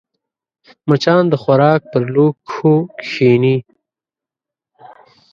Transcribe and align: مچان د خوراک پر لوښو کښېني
مچان 0.87 1.23
د 1.29 1.33
خوراک 1.41 1.81
پر 1.91 2.03
لوښو 2.13 2.75
کښېني 2.99 3.57